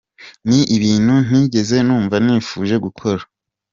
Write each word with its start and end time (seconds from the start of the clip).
Ni 0.47 0.59
ibintu 0.75 1.13
ntigeze 1.25 1.77
numva 1.85 2.15
nifuje 2.25 2.75
gukora. 2.85 3.23